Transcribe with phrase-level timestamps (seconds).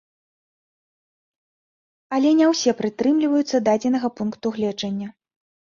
[2.17, 5.07] Але не ўсе прытрымліваюцца дадзенага пункту гледжання.